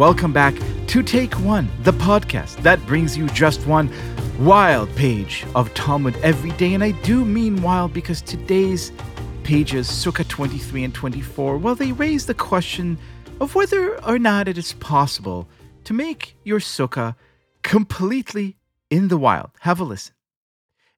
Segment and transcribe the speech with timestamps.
[0.00, 0.54] welcome back
[0.86, 3.92] to Take One, the podcast that brings you just one
[4.38, 6.72] wild page of Talmud every day.
[6.72, 8.92] And I do mean wild because today's
[9.44, 12.98] pages, Sukkah 23 and 24, well, they raise the question
[13.42, 15.46] of whether or not it is possible
[15.84, 17.14] to make your Sukkah
[17.62, 18.56] completely
[18.88, 19.50] in the wild.
[19.60, 20.14] Have a listen.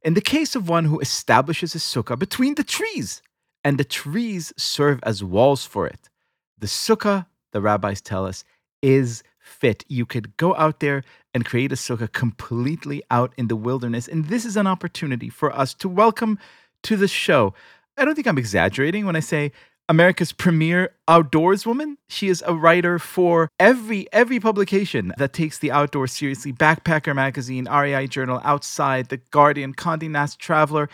[0.02, 3.20] In the case of one who establishes a Sukkah between the trees,
[3.64, 6.08] and the trees serve as walls for it,
[6.56, 8.44] the Sukkah, the rabbis tell us,
[8.82, 9.84] is fit.
[9.88, 14.08] You could go out there and create a sukkah completely out in the wilderness.
[14.08, 16.38] And this is an opportunity for us to welcome
[16.84, 17.54] to the show.
[17.96, 19.52] I don't think I'm exaggerating when I say
[19.88, 21.98] America's premier outdoors woman.
[22.08, 26.52] She is a writer for every every publication that takes the outdoors seriously.
[26.52, 30.88] Backpacker magazine, REI Journal, Outside, The Guardian, Condé Nast Traveler.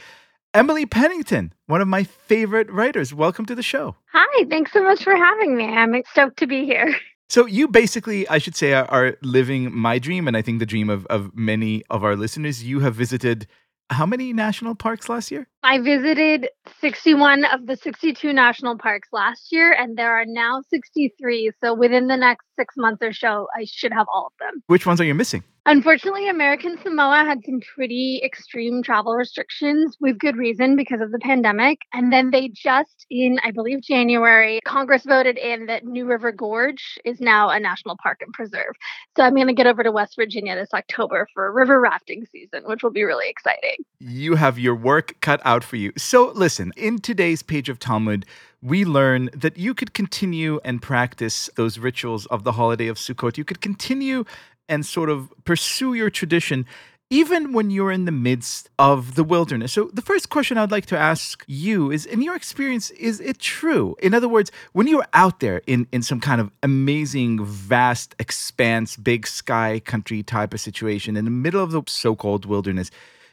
[0.55, 3.13] Emily Pennington, one of my favorite writers.
[3.13, 3.97] Welcome to the show.
[4.13, 5.65] Hi, thanks so much for having me.
[5.65, 6.97] I'm stoked to be here.
[7.31, 10.65] So you basically, I should say, are, are, living my dream, and I think the
[10.65, 12.65] dream of, of many of our listeners.
[12.65, 13.47] You have visited
[13.91, 15.47] how many national parks last year?
[15.63, 16.49] I visited
[16.81, 21.51] 61 of the 62 national parks last year, and there are now 63.
[21.63, 24.63] So within the next six months or so, I should have all of them.
[24.67, 25.43] Which ones are you missing?
[25.69, 31.19] Unfortunately, American Samoa had some pretty extreme travel restrictions with good reason because of the
[31.19, 31.81] pandemic.
[31.93, 36.99] And then they just, in I believe January, Congress voted in that New River Gorge
[37.05, 38.77] is now a national park and preserve.
[39.15, 42.63] So I'm going to get over to West Virginia this October for river rafting season,
[42.65, 43.77] which will be really exciting.
[43.99, 45.93] You have your work cut out for you.
[45.97, 48.27] So listen, in today's page of Talmud,
[48.63, 53.39] we learn that you could continue and practice those rituals of the holiday of Sukkot.
[53.39, 54.25] You could continue
[54.69, 56.67] and sort of pursue your tradition
[57.11, 59.73] even when you're in the midst of the wilderness.
[59.73, 63.39] So, the first question I'd like to ask you is in your experience, is it
[63.39, 63.97] true?
[64.03, 68.99] In other words, when you're out there in, in some kind of amazing, vast expanse,
[68.99, 72.91] big sky country type of situation in the middle of the so called wilderness,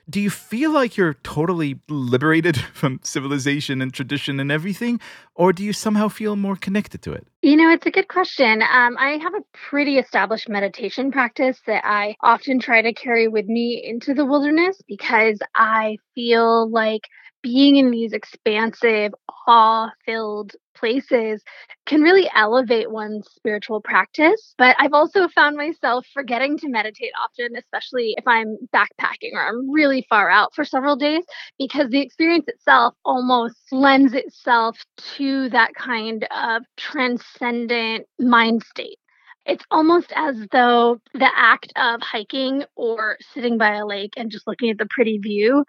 [0.10, 5.00] do you feel like you're totally liberated from civilization and tradition and everything
[5.36, 7.28] or do you somehow feel more connected to it?
[7.42, 8.62] You know it's a good question.
[8.62, 13.46] Um, i have a pretty established meditation practice that i often try to carry with
[13.46, 17.02] me into the wilderness because i feel like
[17.46, 19.14] being in these expansive,
[19.48, 21.44] awe filled places
[21.86, 24.54] can really elevate one's spiritual practice.
[24.58, 29.70] But I've also found myself forgetting to meditate often, especially if I'm backpacking or I'm
[29.72, 31.24] really far out for several days,
[31.58, 34.78] because the experience itself almost lends itself
[35.18, 39.00] to that kind of transcendent mind state.
[39.46, 44.48] It's almost as though the act of hiking or sitting by a lake and just
[44.48, 45.64] looking at the pretty view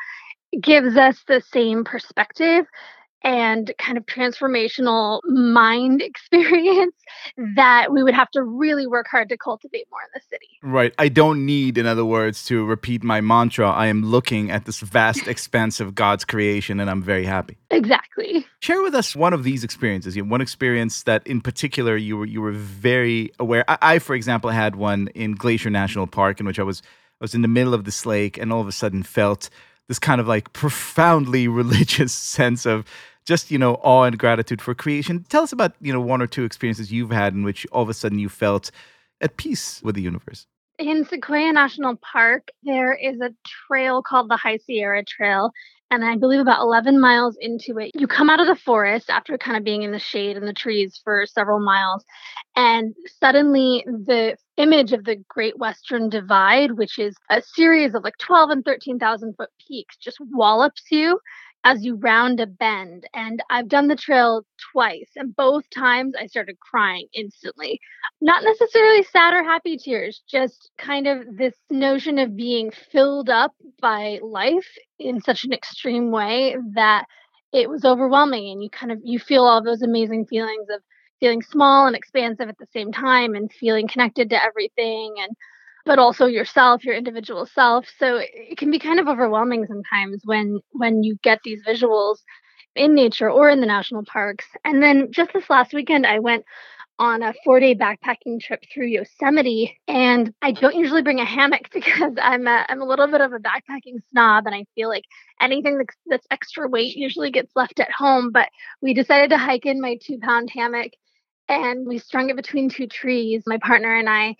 [0.60, 2.64] gives us the same perspective
[3.26, 6.94] and kind of transformational mind experience
[7.56, 10.46] that we would have to really work hard to cultivate more in the city.
[10.62, 10.94] Right.
[10.96, 13.68] I don't need, in other words, to repeat my mantra.
[13.68, 17.58] I am looking at this vast expanse of God's creation and I'm very happy.
[17.70, 18.46] Exactly.
[18.60, 20.16] Share with us one of these experiences.
[20.22, 23.64] One experience that in particular you were you were very aware.
[23.66, 26.80] I, I for example had one in Glacier National Park in which I was
[27.20, 29.50] I was in the middle of this lake and all of a sudden felt
[29.88, 32.84] this kind of like profoundly religious sense of
[33.26, 36.26] just you know awe and gratitude for creation tell us about you know one or
[36.26, 38.70] two experiences you've had in which all of a sudden you felt
[39.20, 40.46] at peace with the universe
[40.78, 45.50] in sequoia national park there is a trail called the high sierra trail
[45.90, 49.38] and I believe about 11 miles into it, you come out of the forest after
[49.38, 52.04] kind of being in the shade and the trees for several miles.
[52.56, 58.18] And suddenly, the image of the Great Western Divide, which is a series of like
[58.18, 61.20] 12 and 13,000 foot peaks, just wallops you
[61.66, 63.08] as you round a bend.
[63.12, 67.80] And I've done the trail twice, and both times I started crying instantly.
[68.20, 73.52] Not necessarily sad or happy tears, just kind of this notion of being filled up
[73.82, 74.68] by life
[75.00, 77.06] in such an extreme way that
[77.52, 80.80] it was overwhelming and you kind of you feel all those amazing feelings of
[81.20, 85.34] feeling small and expansive at the same time and feeling connected to everything and
[85.86, 90.60] but also yourself your individual self so it can be kind of overwhelming sometimes when
[90.72, 92.18] when you get these visuals
[92.74, 96.44] in nature or in the national parks and then just this last weekend i went
[96.98, 99.78] on a four day backpacking trip through Yosemite.
[99.86, 103.32] And I don't usually bring a hammock because I'm a, I'm a little bit of
[103.32, 105.04] a backpacking snob and I feel like
[105.40, 108.30] anything that's, that's extra weight usually gets left at home.
[108.32, 108.48] But
[108.80, 110.92] we decided to hike in my two pound hammock
[111.48, 114.36] and we strung it between two trees, my partner and I.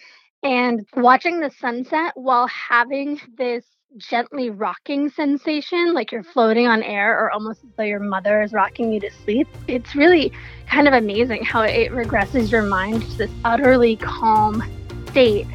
[0.47, 3.65] And watching the sunset while having this
[3.97, 8.53] gently rocking sensation, like you're floating on air or almost as though your mother is
[8.53, 9.49] rocking you to sleep.
[9.67, 10.31] It's really
[10.69, 14.63] kind of amazing how it regresses your mind to this utterly calm
[15.09, 15.49] state.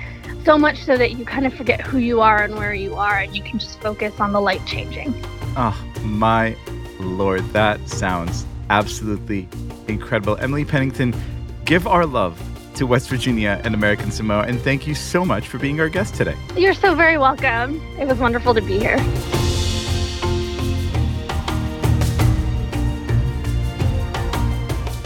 [0.44, 3.20] So much so that you kind of forget who you are and where you are,
[3.20, 5.14] and you can just focus on the light changing.
[5.56, 6.58] Oh, my
[7.00, 9.48] lord, that sounds absolutely
[9.88, 10.36] incredible.
[10.36, 11.16] Emily Pennington,
[11.64, 12.38] give our love
[12.82, 16.16] to West Virginia and American Samoa, and thank you so much for being our guest
[16.16, 16.36] today.
[16.58, 17.80] You're so very welcome.
[18.00, 18.98] It was wonderful to be here.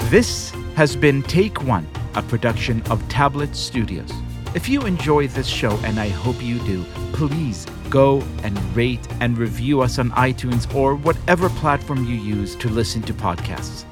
[0.10, 4.10] This has been Take One, a production of Tablet Studios.
[4.54, 9.38] If you enjoy this show, and I hope you do, please go and rate and
[9.38, 13.84] review us on iTunes or whatever platform you use to listen to podcasts.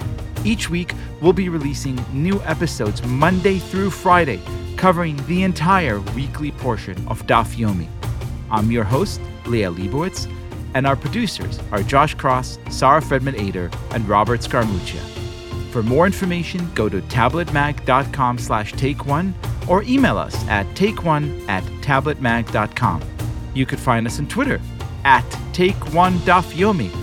[0.46, 4.42] Each week, we'll be releasing new episodes Monday through Friday,
[4.76, 7.88] covering the entire weekly portion of Daf Yomi.
[8.52, 10.30] I'm your host, Liel Leibovitz,
[10.74, 15.02] and our producers are Josh Cross, Sarah Fredman Ader, and Robert Scaramuccia.
[15.72, 19.34] For more information, go to tabletmag.com slash take one
[19.68, 23.02] or email us at takeone at tabletmag.com.
[23.54, 24.60] You could find us on Twitter
[25.06, 25.24] at
[25.54, 27.03] take1dafyomi